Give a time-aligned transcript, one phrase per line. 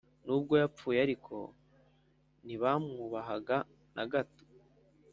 [0.25, 1.35] Nubwo yapfuye ariko
[2.45, 3.57] ntibamwubahaga
[3.95, 4.43] na gato